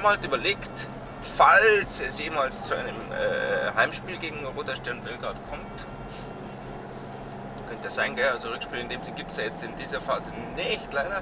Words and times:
haben 0.00 0.08
halt 0.08 0.24
überlegt, 0.24 0.88
falls 1.20 2.00
es 2.00 2.18
jemals 2.18 2.68
zu 2.68 2.74
einem 2.74 2.96
äh, 3.12 3.70
Heimspiel 3.76 4.16
gegen 4.16 4.46
Roter 4.46 4.74
Stern 4.74 5.02
Belgrad 5.02 5.36
kommt, 5.50 5.84
könnte 7.68 7.90
sein, 7.90 8.16
gell? 8.16 8.30
also 8.30 8.48
Rückspiel 8.48 8.78
in 8.78 8.88
dem 8.88 9.02
Sinne 9.02 9.16
gibt 9.16 9.30
es 9.30 9.36
ja 9.36 9.44
jetzt 9.44 9.62
in 9.62 9.76
dieser 9.76 10.00
Phase 10.00 10.30
nicht 10.56 10.90
leider, 10.94 11.20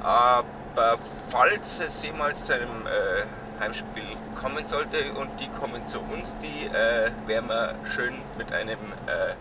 aber 0.00 0.96
falls 1.28 1.80
es 1.80 2.04
jemals 2.04 2.44
zu 2.44 2.54
einem 2.54 2.86
äh, 2.86 3.24
Heimspiel 3.60 4.04
kommen 4.40 4.64
sollte 4.64 5.12
und 5.14 5.40
die 5.40 5.48
kommen 5.48 5.84
zu 5.84 5.98
uns, 5.98 6.36
die 6.38 6.66
äh, 6.66 7.10
werden 7.26 7.48
wir 7.48 7.74
schön 7.82 8.14
mit 8.36 8.52
einem 8.52 8.78
äh, 9.06 9.34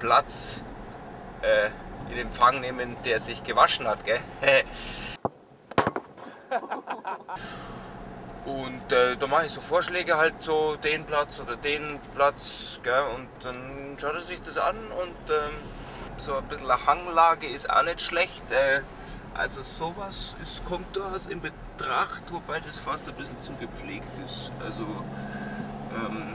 Platz 0.00 0.62
äh, 1.42 1.68
in 2.12 2.18
Empfang 2.18 2.60
nehmen, 2.60 2.96
der 3.04 3.20
sich 3.20 3.44
gewaschen 3.44 3.86
hat. 3.86 4.04
Gell? 4.04 4.18
Und 8.44 8.92
äh, 8.92 9.16
da 9.16 9.26
mache 9.26 9.46
ich 9.46 9.52
so 9.52 9.62
Vorschläge 9.62 10.18
halt 10.18 10.42
so 10.42 10.76
den 10.76 11.04
Platz 11.04 11.40
oder 11.40 11.56
den 11.56 11.98
Platz 12.14 12.78
gell? 12.82 13.04
und 13.16 13.28
dann 13.42 13.96
schaut 13.98 14.14
er 14.14 14.20
sich 14.20 14.40
das 14.42 14.58
an 14.58 14.76
und 15.00 15.30
ähm, 15.30 15.54
so 16.18 16.34
ein 16.34 16.44
bisschen 16.44 16.70
eine 16.70 16.86
Hanglage 16.86 17.46
ist 17.46 17.70
auch 17.70 17.82
nicht 17.84 18.02
schlecht. 18.02 18.42
Äh, 18.50 18.82
also 19.32 19.62
sowas 19.62 20.36
ist, 20.42 20.64
kommt 20.66 20.94
durchaus 20.94 21.26
in 21.26 21.40
Betracht, 21.40 22.22
wobei 22.30 22.60
das 22.60 22.78
fast 22.78 23.08
ein 23.08 23.14
bisschen 23.14 23.40
zu 23.40 23.52
gepflegt 23.54 24.12
ist. 24.24 24.52
Also 24.62 24.84
ähm, 25.94 26.34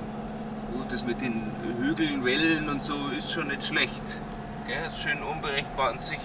gut, 0.73 0.91
das 0.91 1.05
mit 1.05 1.21
den 1.21 1.51
Hügeln, 1.79 2.25
Wellen 2.25 2.69
und 2.69 2.83
so 2.83 2.95
ist 3.15 3.31
schon 3.31 3.47
nicht 3.47 3.63
schlecht. 3.63 4.19
Gell? 4.67 4.85
Ist 4.87 5.01
schön 5.01 5.21
unberechenbar 5.21 5.89
an 5.91 5.99
sich. 5.99 6.19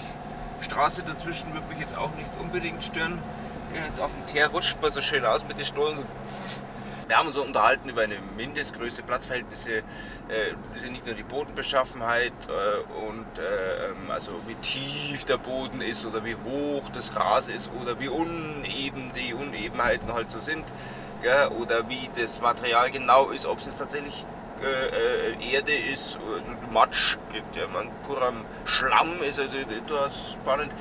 Straße 0.61 1.03
dazwischen 1.03 1.53
würde 1.53 1.67
mich 1.69 1.79
jetzt 1.79 1.97
auch 1.97 2.15
nicht 2.17 2.31
unbedingt 2.41 2.83
stören. 2.83 3.23
Auf 4.01 4.13
dem 4.13 4.27
Teer 4.27 4.49
rutscht 4.49 4.81
man 4.81 4.91
so 4.93 5.01
schön 5.01 5.25
aus 5.25 5.45
mit 5.47 5.59
den 5.59 5.65
Stollen. 5.65 5.99
Wir 7.09 7.19
haben 7.19 7.27
uns 7.27 7.37
unterhalten 7.37 7.89
über 7.89 8.03
eine 8.03 8.19
Mindestgröße, 8.37 9.03
Platzverhältnisse, 9.03 9.79
äh, 9.79 9.83
das 10.73 10.85
ist 10.85 10.91
nicht 10.91 11.05
nur 11.05 11.15
die 11.15 11.23
Bodenbeschaffenheit 11.23 12.33
äh, 12.49 13.07
und 13.07 13.39
äh, 13.39 13.89
ähm, 13.89 14.11
also 14.11 14.33
wie 14.47 14.55
tief 14.55 15.25
der 15.25 15.37
Boden 15.37 15.83
ist 15.83 16.07
oder 16.07 16.25
wie 16.25 16.35
hoch 16.35 16.89
das 16.91 17.13
Gras 17.13 17.49
ist 17.49 17.71
oder 17.83 18.01
wie 18.01 18.09
uneben 18.09 19.11
die 19.15 19.35
Unebenheiten 19.35 20.15
halt 20.15 20.31
so 20.31 20.41
sind 20.41 20.65
gell, 21.21 21.49
oder 21.49 21.89
wie 21.89 22.09
das 22.17 22.41
Material 22.41 22.91
genau 22.91 23.31
ist, 23.31 23.45
ob 23.45 23.59
es 23.59 23.77
tatsächlich 23.77 24.25
äh, 24.63 25.33
äh, 25.33 25.53
Erde 25.53 25.75
ist, 25.75 26.19
also 26.39 26.53
Matsch, 26.73 27.19
ja, 27.55 27.67
man, 27.69 27.91
purer 28.07 28.33
Schlamm 28.65 29.23
ist 29.23 29.39
also 29.41 29.57
durchaus 29.87 30.35
spannend. 30.35 30.73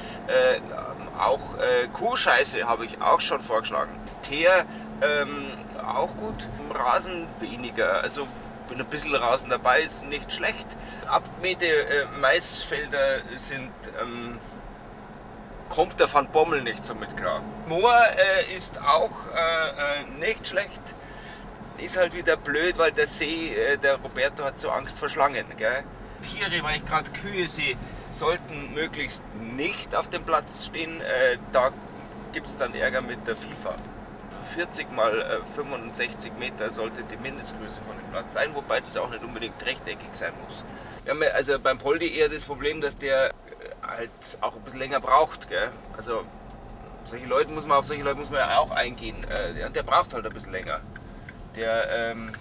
Auch 1.18 1.56
äh, 1.56 1.88
Kuhscheiße 1.92 2.68
habe 2.68 2.86
ich 2.86 3.02
auch 3.02 3.22
schon 3.22 3.42
vorgeschlagen. 3.42 3.92
Teer 4.24 4.66
ähm, 5.02 5.54
auch 5.86 6.16
gut, 6.18 6.48
Rasen 6.74 7.28
weniger. 7.40 8.02
Also 8.02 8.28
wenn 8.70 8.80
ein 8.80 8.88
bisschen 8.88 9.16
Rasen 9.16 9.50
dabei 9.50 9.82
ist, 9.82 10.06
nicht 10.06 10.32
schlecht. 10.34 10.66
Abmähte 11.08 11.66
äh, 11.66 12.06
Maisfelder 12.20 13.22
sind 13.36 13.72
ähm, 14.02 14.40
kommt 15.70 16.00
der 16.00 16.12
Van 16.12 16.28
Bommel 16.28 16.62
nicht 16.62 16.86
so 16.86 16.94
mit 16.96 17.16
klar. 17.18 17.42
Moor 17.68 17.94
äh, 17.94 18.56
ist 18.56 18.80
auch 18.82 19.12
äh, 19.34 19.70
äh, 19.70 20.20
nicht 20.20 20.48
schlecht. 20.48 20.82
Ist 21.78 21.98
halt 21.98 22.16
wieder 22.16 22.38
blöd, 22.38 22.78
weil 22.78 22.92
der 22.92 23.08
See, 23.08 23.54
äh, 23.54 23.78
der 23.78 23.96
Roberto 23.96 24.44
hat 24.44 24.60
so 24.60 24.70
Angst 24.70 25.00
vor 25.00 25.10
Schlangen. 25.10 25.46
Gell? 25.58 25.84
Tiere, 26.22 26.64
weil 26.64 26.78
ich 26.78 26.86
gerade 26.86 27.12
Kühe 27.12 27.48
sehe, 27.48 27.76
sollten 28.14 28.74
möglichst 28.74 29.24
nicht 29.56 29.96
auf 29.96 30.10
dem 30.10 30.24
Platz 30.24 30.68
stehen. 30.68 31.02
Äh, 31.02 31.38
da 31.52 31.72
gibt 32.32 32.48
es 32.48 32.58
dann 32.58 32.74
Ärger 32.74 33.02
mit 33.02 33.28
der 33.28 33.36
FIFA. 33.36 33.76
40 34.56 34.92
mal 34.92 35.42
65 35.56 36.34
Meter 36.38 36.70
sollte 36.70 37.04
die 37.04 37.16
Mindestgröße 37.18 37.80
von 37.82 37.96
dem 37.98 38.12
Platz 38.12 38.34
sein, 38.34 38.54
wobei 38.54 38.82
das 38.82 38.98
auch 38.98 39.10
nicht 39.10 39.24
unbedingt 39.24 39.66
rechteckig 39.66 40.10
sein 40.12 40.34
muss. 40.46 40.66
Wir 41.06 41.14
haben 41.14 41.24
also 41.34 41.58
beim 41.60 41.78
Poldi 41.78 42.14
eher 42.14 42.30
das 42.30 42.44
Problem, 42.44 42.82
dass 42.82 42.98
der 42.98 43.34
halt 43.82 44.12
auch 44.42 44.56
ein 44.56 44.62
bisschen 44.62 44.80
länger 44.80 45.00
braucht. 45.00 45.50
Gell? 45.50 45.70
Also 45.96 46.24
solche 47.04 47.26
Leute 47.26 47.52
muss 47.52 47.66
man 47.66 47.78
auf 47.78 47.86
solche 47.86 48.04
Leute 48.04 48.20
muss 48.20 48.30
man 48.30 48.40
ja 48.40 48.58
auch 48.58 48.72
eingehen. 48.72 49.16
Äh, 49.30 49.54
der, 49.54 49.70
der 49.70 49.84
braucht 49.84 50.14
halt 50.14 50.26
ein 50.26 50.34
bisschen 50.34 50.54
länger. 50.54 50.82
Der 51.56 51.90
ähm, 51.90 52.32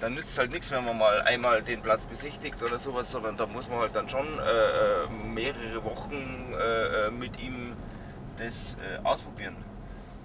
dann 0.00 0.14
nützt 0.14 0.38
halt 0.38 0.52
nichts, 0.52 0.70
wenn 0.70 0.84
man 0.84 0.96
mal 0.96 1.22
einmal 1.22 1.62
den 1.62 1.82
Platz 1.82 2.04
besichtigt 2.04 2.62
oder 2.62 2.78
sowas, 2.78 3.10
sondern 3.10 3.36
da 3.36 3.46
muss 3.46 3.68
man 3.68 3.80
halt 3.80 3.96
dann 3.96 4.08
schon 4.08 4.26
äh, 4.38 4.42
äh 4.42 5.08
mehrere 5.24 5.82
Wochen 5.84 6.52
äh, 6.52 7.06
äh, 7.06 7.10
mit 7.10 7.38
ihm 7.40 7.76
das 8.38 8.76
äh, 8.76 9.04
ausprobieren. 9.04 9.56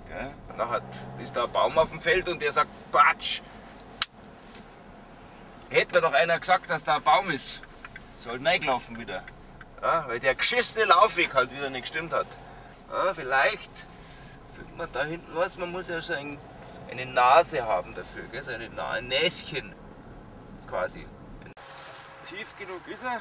Gell? 0.07 0.33
Nachher 0.57 0.81
ist 1.21 1.35
da 1.35 1.45
ein 1.45 1.51
Baum 1.51 1.77
auf 1.77 1.89
dem 1.89 1.99
Feld 1.99 2.27
und 2.29 2.41
der 2.41 2.51
sagt, 2.51 2.69
Batsch! 2.91 3.41
Hätte 5.69 5.95
mir 5.95 6.01
doch 6.01 6.13
einer 6.13 6.39
gesagt, 6.39 6.69
dass 6.69 6.83
da 6.83 6.97
ein 6.97 7.03
Baum 7.03 7.31
ist. 7.31 7.61
Soll 8.19 8.39
reingelaufen 8.45 8.99
wieder. 8.99 9.23
Ja, 9.81 10.05
weil 10.07 10.19
der 10.19 10.35
geschissene 10.35 10.85
Laufweg 10.85 11.33
halt 11.33 11.51
wieder 11.51 11.69
nicht 11.69 11.81
gestimmt 11.81 12.13
hat. 12.13 12.27
Ja, 12.91 13.13
vielleicht 13.13 13.71
findet 14.53 14.77
man 14.77 14.91
da 14.93 15.03
hinten 15.03 15.35
was, 15.35 15.57
man 15.57 15.71
muss 15.71 15.87
ja 15.87 15.99
so 15.99 16.13
ein, 16.13 16.37
eine 16.93 17.05
Nase 17.07 17.63
haben 17.65 17.93
dafür, 17.95 18.23
gell? 18.31 18.43
so 18.43 18.51
eine, 18.51 18.69
ein 18.87 19.07
Näschen 19.07 19.73
quasi. 20.67 21.07
Tief 22.25 22.57
genug 22.57 22.87
ist 22.87 23.03
er. 23.03 23.19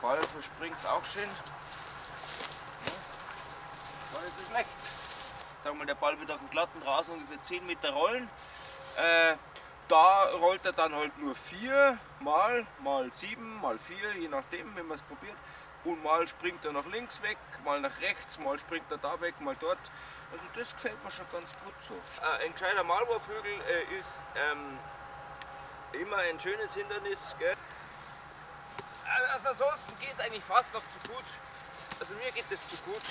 Ball 0.00 0.20
verspringt 0.22 0.76
auch 0.86 1.04
schön. 1.04 1.28
War 4.12 4.22
nicht 4.22 4.36
so 4.36 4.50
schlecht. 4.50 4.68
Sagen 5.60 5.78
wir, 5.78 5.86
der 5.86 5.94
Ball 5.94 6.18
wird 6.18 6.30
auf 6.32 6.38
dem 6.38 6.50
glatten 6.50 6.82
Rasen 6.82 7.14
ungefähr 7.14 7.40
10 7.40 7.66
Meter 7.66 7.90
rollen. 7.90 8.28
Äh, 8.96 9.36
da 9.88 10.24
rollt 10.40 10.64
er 10.66 10.72
dann 10.72 10.94
halt 10.94 11.16
nur 11.18 11.34
vier 11.34 11.98
mal, 12.20 12.66
mal 12.82 13.12
sieben, 13.12 13.60
mal 13.60 13.78
vier, 13.78 14.20
je 14.20 14.28
nachdem, 14.28 14.74
wenn 14.74 14.86
man 14.86 14.96
es 14.96 15.02
probiert. 15.02 15.36
Und 15.84 16.02
mal 16.04 16.26
springt 16.28 16.64
er 16.64 16.72
nach 16.72 16.86
links 16.86 17.20
weg, 17.22 17.38
mal 17.64 17.80
nach 17.80 18.00
rechts, 18.00 18.38
mal 18.38 18.56
springt 18.58 18.88
er 18.90 18.98
da 18.98 19.20
weg, 19.20 19.40
mal 19.40 19.56
dort. 19.58 19.78
Also 20.30 20.44
das 20.54 20.72
gefällt 20.74 21.02
mir 21.02 21.10
schon 21.10 21.26
ganz 21.32 21.50
gut 21.64 21.74
so. 21.88 21.94
Ein 22.44 22.52
gescheiter 22.52 22.84
Malwurfhügel 22.84 23.52
äh, 23.52 23.98
ist 23.98 24.22
ähm, 24.36 24.78
immer 26.00 26.18
ein 26.18 26.38
schönes 26.38 26.74
Hindernis. 26.74 27.34
Gell? 27.38 27.56
Also 29.32 29.48
ansonsten 29.48 29.98
geht 29.98 30.12
es 30.16 30.20
eigentlich 30.20 30.44
fast 30.44 30.72
noch 30.72 30.82
zu 30.82 31.08
gut. 31.10 31.24
Also 31.98 32.14
mir 32.14 32.30
geht 32.32 32.50
es 32.50 32.68
zu 32.68 32.76
gut. 32.84 33.02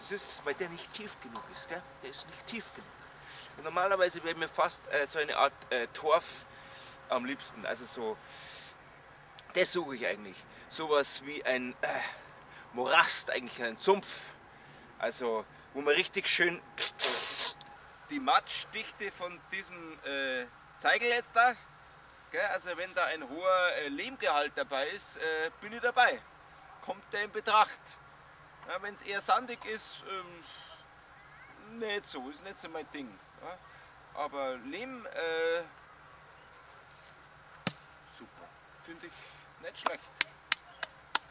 Das 0.00 0.12
ist, 0.12 0.44
weil 0.44 0.54
der 0.54 0.68
nicht 0.68 0.92
tief 0.92 1.16
genug 1.22 1.42
ist. 1.50 1.68
Gell? 1.68 1.82
Der 2.02 2.10
ist 2.10 2.26
nicht 2.28 2.46
tief 2.46 2.64
genug. 2.74 3.64
Normalerweise 3.64 4.22
wäre 4.22 4.34
mir 4.34 4.48
fast 4.48 4.86
äh, 4.92 5.06
so 5.06 5.18
eine 5.18 5.36
Art 5.36 5.52
äh, 5.70 5.86
Torf 5.88 6.44
am 7.08 7.24
liebsten. 7.24 7.64
Also 7.64 7.86
so, 7.86 8.16
das 9.54 9.72
suche 9.72 9.96
ich 9.96 10.06
eigentlich. 10.06 10.36
Sowas 10.68 11.24
wie 11.24 11.44
ein 11.44 11.74
äh, 11.80 11.86
Morast, 12.72 13.30
eigentlich 13.30 13.62
ein 13.62 13.76
Sumpf. 13.78 14.34
Also 14.98 15.44
wo 15.72 15.80
man 15.80 15.94
richtig 15.94 16.28
schön 16.28 16.60
die 18.10 18.20
Matschdichte 18.20 19.10
von 19.10 19.40
diesem 19.50 19.98
äh, 20.04 20.46
Zeigel 20.78 21.08
jetzt 21.08 21.30
da, 21.34 21.54
gell? 22.30 22.46
also 22.52 22.76
wenn 22.76 22.92
da 22.94 23.06
ein 23.06 23.28
hoher 23.28 23.72
äh, 23.76 23.88
Lehmgehalt 23.88 24.52
dabei 24.56 24.88
ist, 24.88 25.16
äh, 25.16 25.50
bin 25.60 25.72
ich 25.72 25.80
dabei. 25.80 26.20
Kommt 26.82 27.02
der 27.12 27.24
in 27.24 27.32
Betracht. 27.32 27.80
Ja, 28.68 28.80
wenn 28.82 28.94
es 28.94 29.02
eher 29.02 29.20
sandig 29.20 29.64
ist, 29.64 30.04
ähm, 30.08 31.78
nicht 31.78 32.06
so, 32.06 32.28
ist 32.30 32.44
nicht 32.44 32.58
so 32.58 32.68
mein 32.68 32.90
Ding. 32.92 33.08
Ja? 33.42 33.58
Aber 34.22 34.56
Lehm, 34.58 35.06
äh, 35.06 35.62
super. 38.16 38.48
Finde 38.84 39.06
ich 39.06 39.12
nicht 39.64 39.78
schlecht. 39.78 40.04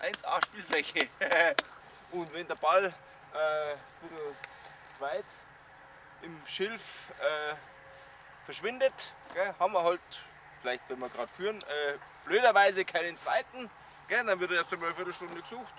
1A 0.02 0.46
Spielfläche. 0.46 1.07
Und 2.12 2.34
wenn 2.34 2.48
der 2.48 2.56
Ball 2.56 2.94
äh, 3.34 3.75
weit 5.00 5.25
im 6.22 6.40
Schilf 6.46 7.12
äh, 7.19 7.56
verschwindet, 8.46 9.13
gell, 9.34 9.54
haben 9.60 9.74
wir 9.74 9.84
halt, 9.84 10.02
vielleicht 10.62 10.84
wenn 10.90 11.00
wir 11.00 11.10
gerade 11.10 11.31
führen, 11.31 11.57
äh, 11.62 11.98
blöderweise 12.25 12.86
keinen 12.86 13.18
zweiten. 13.18 13.69
Gell, 14.07 14.25
dann 14.25 14.40
wird 14.40 14.52
er 14.52 14.57
erst 14.57 14.74
einmal 14.74 14.88
eine 14.88 14.96
Viertelstunde 14.96 15.42
gesucht. 15.42 15.74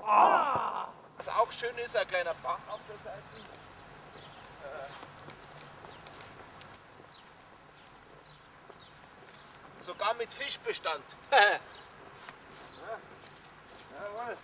Oh, 0.00 0.84
was 1.16 1.28
auch 1.28 1.52
schön 1.52 1.76
ist, 1.78 1.96
ein 1.96 2.06
kleiner 2.06 2.34
Bach 2.34 2.58
auf 2.68 2.80
der 2.88 2.96
Seite. 2.96 3.48
Sogar 9.88 10.12
mit 10.16 10.30
Fischbestand. 10.30 11.02
ja, 11.32 11.38
jawohl. 13.94 14.36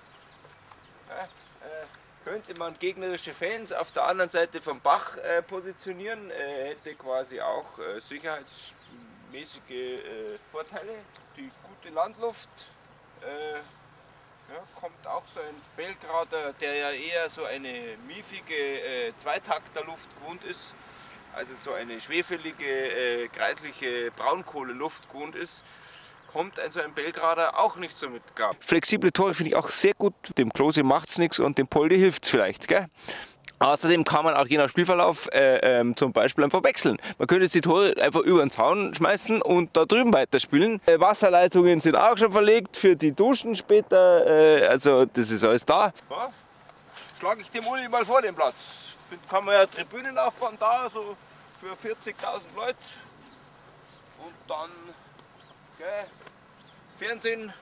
Ja, 1.10 1.24
äh, 1.24 1.86
könnte 2.24 2.58
man 2.58 2.78
gegnerische 2.78 3.34
Fans 3.34 3.70
auf 3.70 3.92
der 3.92 4.06
anderen 4.06 4.30
Seite 4.30 4.62
vom 4.62 4.80
Bach 4.80 5.18
äh, 5.18 5.42
positionieren, 5.42 6.30
äh, 6.30 6.68
hätte 6.70 6.94
quasi 6.94 7.42
auch 7.42 7.78
äh, 7.78 8.00
sicherheitsmäßige 8.00 9.60
äh, 9.68 10.38
Vorteile. 10.50 10.94
Die 11.36 11.50
gute 11.62 11.94
Landluft, 11.94 12.48
äh, 13.20 13.58
Ja, 14.48 14.62
kommt 14.80 15.06
auch 15.06 15.24
so 15.26 15.40
ein 15.40 15.60
Belgrader, 15.76 16.54
der 16.54 16.74
ja 16.74 16.90
eher 16.90 17.28
so 17.28 17.44
eine 17.44 17.98
miefige 18.06 19.12
Zweitakterluft 19.18 20.08
gewohnt 20.16 20.44
ist, 20.44 20.74
also 21.36 21.54
so 21.54 21.72
eine 21.72 22.00
schwefelige, 22.00 22.64
äh, 22.64 23.28
kreisliche 23.28 24.10
Braunkohleluft 24.16 25.08
gewohnt 25.08 25.34
ist, 25.34 25.64
kommt 26.32 26.58
ein 26.58 26.70
so 26.70 26.80
ein 26.80 26.92
Belgrader 26.92 27.58
auch 27.58 27.76
nicht 27.76 27.96
so 27.96 28.08
mit 28.08 28.22
klar. 28.34 28.54
Flexible 28.60 29.12
Tore 29.12 29.34
finde 29.34 29.50
ich 29.50 29.56
auch 29.56 29.68
sehr 29.68 29.94
gut. 29.94 30.14
Dem 30.36 30.52
Klose 30.52 30.82
macht 30.82 31.08
es 31.08 31.18
nichts 31.18 31.38
und 31.38 31.58
dem 31.58 31.68
Poldi 31.68 31.98
hilft 31.98 32.24
es 32.24 32.30
vielleicht. 32.30 32.66
Gell? 32.68 32.86
Außerdem 33.60 34.04
kann 34.04 34.24
man 34.24 34.34
auch 34.34 34.46
je 34.46 34.58
nach 34.58 34.68
Spielverlauf 34.68 35.28
äh, 35.32 35.58
ähm, 35.58 35.96
zum 35.96 36.12
Beispiel 36.12 36.44
einfach 36.44 36.64
wechseln. 36.64 36.98
Man 37.18 37.28
könnte 37.28 37.44
jetzt 37.44 37.54
die 37.54 37.60
Tore 37.60 37.94
einfach 38.00 38.20
über 38.20 38.40
den 38.40 38.50
Zaun 38.50 38.92
schmeißen 38.94 39.40
und 39.42 39.76
da 39.76 39.84
drüben 39.86 40.12
weiterspielen. 40.12 40.80
Äh, 40.86 40.98
Wasserleitungen 40.98 41.80
sind 41.80 41.94
auch 41.96 42.18
schon 42.18 42.32
verlegt 42.32 42.76
für 42.76 42.96
die 42.96 43.12
Duschen 43.12 43.54
später. 43.54 44.26
Äh, 44.26 44.66
also 44.66 45.06
das 45.06 45.30
ist 45.30 45.44
alles 45.44 45.64
da. 45.64 45.92
Ja, 46.10 46.30
Schlage 47.20 47.42
ich 47.42 47.50
dem 47.50 47.66
Uli 47.66 47.88
mal 47.88 48.04
vor 48.04 48.20
den 48.20 48.34
Platz. 48.34 48.93
Kann 49.28 49.44
man 49.44 49.54
ja 49.54 49.66
Tribünen 49.66 50.18
aufbauen 50.18 50.56
da, 50.58 50.88
so 50.88 51.16
für 51.60 51.72
40.000 51.72 52.14
Leute. 52.56 52.78
Und 54.18 54.34
dann 54.48 54.70
gell, 55.78 56.06
Fernsehen. 56.96 57.52